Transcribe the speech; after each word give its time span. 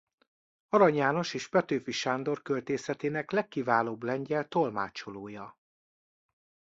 Arany 0.69 0.95
János 0.95 1.33
és 1.33 1.47
Petőfi 1.47 1.91
Sándor 1.91 2.41
költészetének 2.41 3.31
legkiválóbb 3.31 4.03
lengyel 4.03 4.47
tolmácsolója. 4.47 5.57